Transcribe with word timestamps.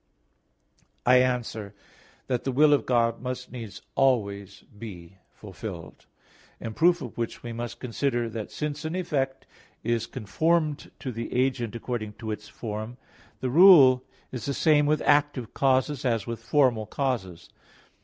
I 1.05 1.17
answer 1.17 1.75
that, 2.25 2.43
The 2.43 2.51
will 2.51 2.73
of 2.73 2.87
God 2.87 3.21
must 3.21 3.51
needs 3.51 3.83
always 3.93 4.61
be 4.63 5.17
fulfilled. 5.31 6.07
In 6.59 6.73
proof 6.73 7.03
of 7.03 7.15
which 7.19 7.43
we 7.43 7.53
must 7.53 7.79
consider 7.79 8.27
that 8.27 8.49
since 8.49 8.83
an 8.83 8.95
effect 8.95 9.45
is 9.83 10.07
conformed 10.07 10.89
to 10.97 11.11
the 11.11 11.31
agent 11.31 11.75
according 11.75 12.13
to 12.13 12.31
its 12.31 12.47
form, 12.47 12.97
the 13.41 13.51
rule 13.51 14.03
is 14.31 14.45
the 14.47 14.55
same 14.55 14.87
with 14.87 15.03
active 15.05 15.53
causes 15.53 16.03
as 16.03 16.25
with 16.25 16.41
formal 16.41 16.87
causes. 16.87 17.49